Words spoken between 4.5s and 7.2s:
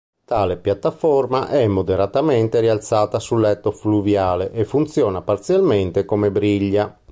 e funziona parzialmente come briglia.